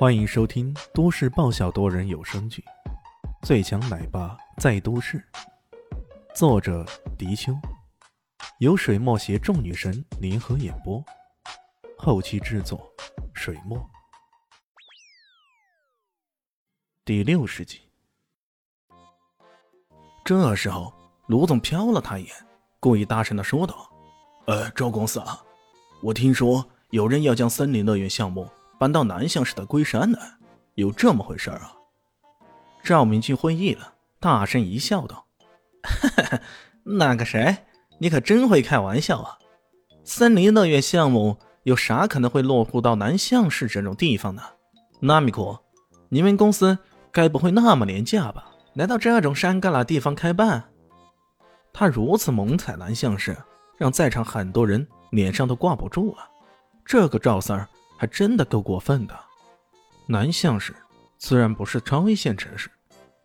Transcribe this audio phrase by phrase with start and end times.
[0.00, 2.64] 欢迎收听都市爆笑多人有声剧
[3.46, 5.18] 《最强奶爸在都市》，
[6.34, 6.86] 作者：
[7.18, 7.52] 迪秋，
[8.60, 11.04] 由水墨携众女神联合演播，
[11.98, 12.90] 后期制作：
[13.34, 13.78] 水墨。
[17.04, 17.82] 第六十集。
[20.24, 20.90] 这时候，
[21.26, 22.34] 卢总瞟了他一眼，
[22.80, 23.86] 故意大声的说道
[24.48, 25.44] ：“呃，周公司啊，
[26.02, 28.48] 我听说有人要将森林乐园项目。”
[28.80, 30.18] 搬到南向市的龟山呢，
[30.74, 31.74] 有这么回事啊？
[32.82, 35.26] 赵明俊会意了，大声一笑，道
[36.84, 37.58] ：“那个谁，
[37.98, 39.38] 你可真会开玩笑啊！
[40.02, 44.42] 森林乐园项目有啥可能会落户到南向市这种地方呢？
[45.00, 45.58] 纳米库，
[46.08, 46.78] 你们公司
[47.12, 48.46] 该不会那么廉价吧？
[48.72, 50.64] 来到这种山旮旯地方开办？”
[51.70, 53.36] 他如此猛踩南向市，
[53.76, 56.26] 让在场很多人脸上都挂不住了。
[56.86, 57.68] 这个赵三儿。
[58.00, 59.14] 还真的够过分的。
[60.06, 60.74] 南向市
[61.18, 62.70] 虽然不是超一线城市，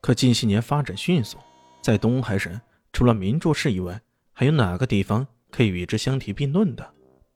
[0.00, 1.38] 可近些年发展迅速，
[1.82, 2.58] 在东海省
[2.92, 4.00] 除了明珠市以外，
[4.32, 6.88] 还有哪个地方可以与之相提并论的？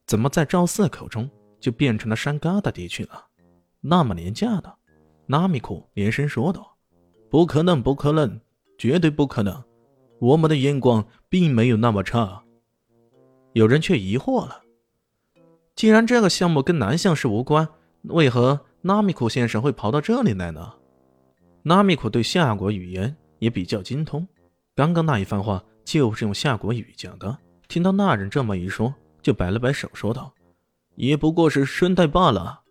[0.06, 1.28] 怎么在赵四口中
[1.58, 3.26] 就变成了山旮瘩地区了？
[3.80, 4.72] 那么廉价的？
[5.26, 6.76] 拉米库连声说道
[7.28, 8.40] ：“不可能，不可能，
[8.78, 9.60] 绝对不可能！
[10.20, 12.44] 我们的眼光并没有那么差。”
[13.54, 14.62] 有人却疑惑了。
[15.76, 17.68] 既然这个项目跟南向市无关，
[18.02, 20.74] 为何纳米库先生会跑到这里来呢？
[21.62, 24.26] 纳米库对夏国语言也比较精通，
[24.76, 27.36] 刚刚那一番话就是用夏国语讲的。
[27.66, 30.32] 听到那人这么一说，就摆了摆手说道
[30.94, 32.62] ：“也不过是顺带罢了。”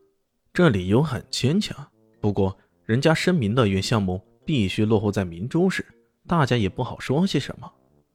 [0.53, 1.75] 这理由很牵强，
[2.21, 5.85] 不过人家申明乐园项目必须落户在明珠市，
[6.25, 7.69] 大家也不好说些什么。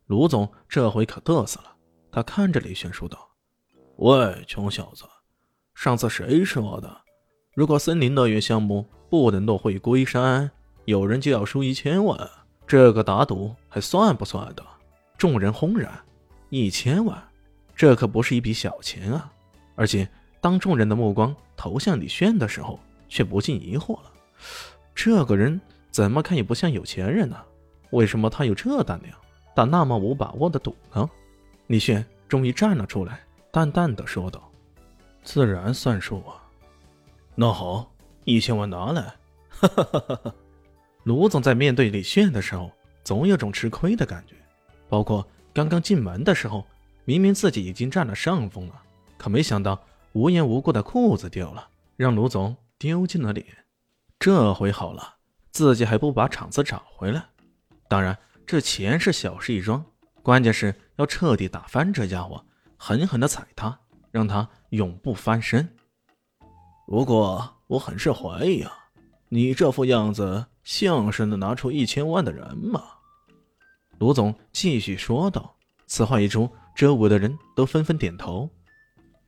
[0.07, 1.77] 卢总这回可嘚瑟了，
[2.11, 3.28] 他看着李轩说道。
[3.99, 5.05] 喂，穷小子，
[5.75, 7.01] 上次谁说的？
[7.53, 10.49] 如果森林乐园项目不能落回龟山，
[10.85, 12.31] 有人就要输一千万。
[12.65, 14.65] 这个打赌还算不算的？
[15.17, 15.93] 众人轰然。
[16.49, 17.21] 一千万，
[17.75, 19.33] 这可不是一笔小钱啊！
[19.75, 20.09] 而且，
[20.41, 24.13] 当众人的目光投向李炫的时候，却不禁疑惑了：
[24.95, 25.61] 这个人
[25.91, 27.37] 怎么看也不像有钱人呢？
[27.91, 29.13] 为什么他有这胆量
[29.57, 31.11] 打那么无把握的赌呢？
[31.67, 33.25] 李炫终于站了出来。
[33.51, 34.51] 淡淡的说道
[35.25, 36.43] ：“自然算数啊。
[37.35, 37.91] 那好，
[38.25, 39.15] 一千万拿来。”
[39.49, 40.35] 哈哈哈哈哈。
[41.05, 42.71] 卢总在面对李炫的时候，
[43.03, 44.35] 总有种吃亏的感觉。
[44.89, 46.67] 包括刚刚进门的时候，
[47.05, 48.83] 明明自己已经占了上风了，
[49.17, 49.83] 可没想到
[50.13, 53.47] 无缘无故的裤子掉了，让卢总丢尽了脸。
[54.19, 55.15] 这回好了，
[55.53, 57.25] 自己还不把场子找回来。
[57.89, 58.17] 当然，
[58.47, 59.85] 这钱是小事一桩，
[60.23, 62.45] 关键是要彻底打翻这家伙。
[62.79, 63.79] 狠狠的踩他，
[64.11, 65.69] 让他永不翻身。
[66.87, 68.73] 不过我很是怀疑啊，
[69.29, 72.83] 你这副样子像是能拿出一千万的人吗？
[73.99, 75.55] 卢总继续说道。
[75.87, 78.49] 此话一出，周围的人都纷纷点头。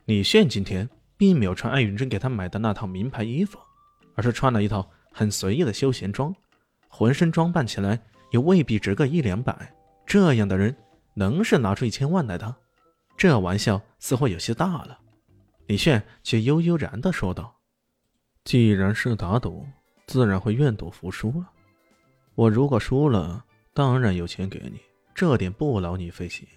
[0.05, 3.59] 李炫今天并没有穿艾云珍给他买的那套名牌衣服，
[4.15, 6.35] 而是穿了一套很随意的休闲装，
[6.89, 7.99] 浑身装扮起来
[8.31, 9.75] 也未必值个一两百。
[10.07, 10.77] 这样的人
[11.15, 12.55] 能是拿出一千万来的？
[13.21, 14.99] 这玩笑似乎有些大了，
[15.67, 17.55] 李炫却悠悠然地说道
[18.45, 19.67] ：“既然是打赌，
[20.07, 21.51] 自然会愿赌服输了。
[22.35, 23.45] 我如果输了，
[23.75, 24.81] 当然有钱给你，
[25.15, 26.49] 这点不劳你费心。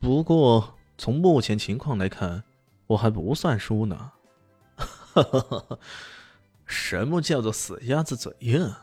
[0.00, 2.42] 不过从目前情况来看，
[2.88, 4.10] 我还不算输呢。
[6.66, 8.74] ”什么叫做死鸭子嘴硬？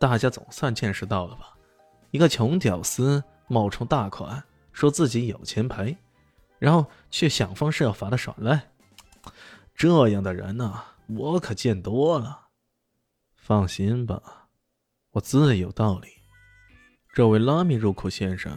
[0.00, 1.56] 大家总算见识到了吧？
[2.10, 5.96] 一个穷屌丝冒充大款，说自己有钱赔。
[6.60, 8.70] 然后却想方设法的耍赖，
[9.74, 12.48] 这样的人呢，我可见多了。
[13.34, 14.48] 放心吧，
[15.12, 16.08] 我自有道理。
[17.14, 18.56] 这位拉米入库先生，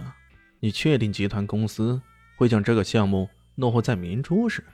[0.59, 2.01] 你确定集团公司
[2.35, 4.65] 会将这个项目落户在明珠市，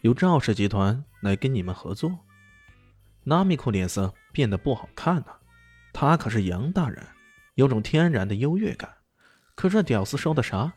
[0.00, 2.18] 由赵氏集团来跟你们合作？
[3.22, 5.38] 拉米库脸色变得不好看了，
[5.92, 7.06] 他可是杨大人，
[7.54, 8.92] 有种天然的优越感。
[9.54, 10.72] 可这屌丝说的啥？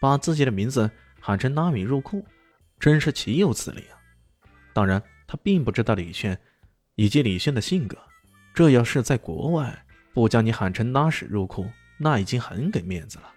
[0.00, 0.88] 把自己的名字。
[1.24, 2.26] 喊成拉米入库，
[2.80, 3.94] 真是岂有此理啊！
[4.72, 6.36] 当然，他并不知道李炫
[6.96, 7.96] 以及李炫的性格。
[8.52, 13.32] 这要是在国外，不将你喊成拉屎入库，那已经很给面子了。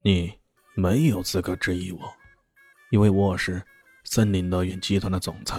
[0.00, 0.32] 你
[0.74, 2.00] 没有资格质疑我，
[2.90, 3.60] 因为我是
[4.04, 5.58] 森林乐园集团的总裁，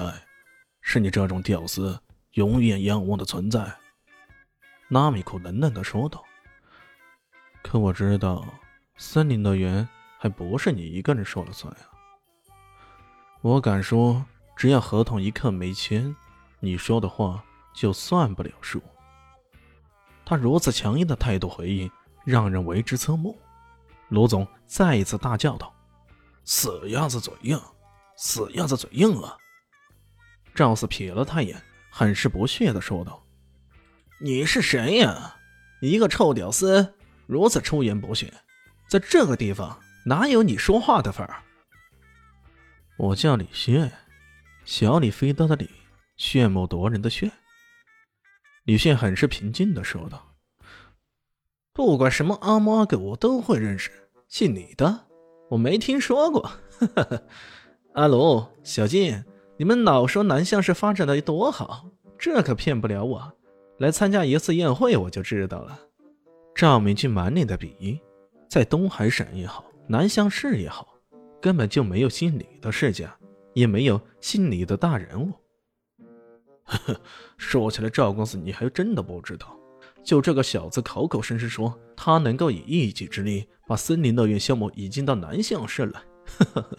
[0.80, 2.02] 是你这种屌丝
[2.36, 3.70] 永远仰望的存在。
[4.88, 6.24] 拉米库冷冷的说道。
[7.62, 8.48] 可我知道，
[8.96, 9.86] 森林乐园。
[10.22, 11.80] 还不是你一个人说了算呀！
[13.42, 14.24] 我敢说，
[14.56, 16.16] 只要合同一刻没签，
[16.60, 18.80] 你说的话就算不了数。
[20.24, 21.90] 他如此强硬的态度回应，
[22.24, 23.36] 让人为之侧目。
[24.10, 25.74] 卢总再一次大叫道
[26.46, 27.60] ：“死鸭子嘴硬，
[28.16, 29.36] 死鸭子嘴硬啊！”
[30.54, 31.60] 赵四瞥了他一眼，
[31.90, 33.26] 很是不屑的说道
[34.22, 35.36] ：“你是谁呀？
[35.82, 36.94] 一个臭屌丝，
[37.26, 38.32] 如此出言不逊，
[38.88, 39.76] 在这个地方
[40.06, 41.44] 哪有你说话的份儿？”
[42.98, 43.92] 我叫李炫，
[44.66, 45.70] 小李飞刀的李，
[46.18, 47.32] 炫目夺人的炫。
[48.66, 50.36] 李炫很是平静的说道
[51.74, 53.92] ：“不管什么阿猫阿狗，我都会认识。
[54.28, 55.08] 姓李的，
[55.50, 56.52] 我没听说过。
[57.96, 59.24] 阿龙、小金，
[59.58, 61.88] 你们老说南向市发展的多好，
[62.20, 63.34] 这可骗不了我。
[63.80, 65.80] 来参加一次宴会，我就知道了。”
[66.54, 68.00] 赵明俊满脸的鄙夷，
[68.48, 70.88] 在东海省也好，南向市也好。
[71.42, 73.14] 根本就没有姓李的世家，
[73.54, 75.34] 也没有姓李的大人物。
[76.64, 77.02] 呵呵，
[77.36, 79.58] 说起来，赵公子你还真的不知道，
[80.04, 86.00] 就这个小子口口声声说他能够以一己之力把森林乐园项目引进到南向市来。
[86.26, 86.78] 呵呵呵，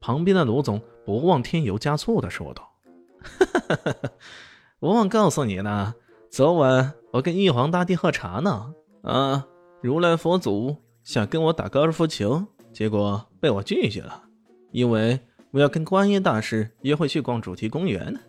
[0.00, 2.72] 旁边的卢总不忘添油加醋的说道
[3.22, 3.94] ：“哈哈，
[4.78, 5.94] 我忘告诉你呢，
[6.30, 8.74] 昨晚我跟玉皇大帝喝茶呢。
[9.02, 9.46] 啊，
[9.82, 10.76] 如来佛祖
[11.10, 14.22] 想跟我打高尔夫球。”结果被我拒绝了，
[14.70, 15.18] 因为
[15.50, 18.20] 我要跟观音大师约会去逛主题公园呢。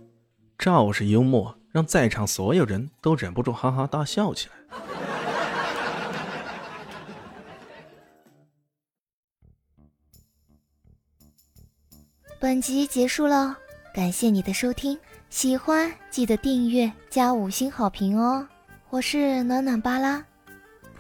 [0.58, 4.56] 赵氏幽默让在场所有人都忍不住哈哈大笑起来。
[12.40, 13.56] 本集结束了，
[13.94, 14.98] 感谢你的收听，
[15.30, 18.48] 喜欢记得订阅加五星好评哦。
[18.90, 20.26] 我是暖暖巴拉，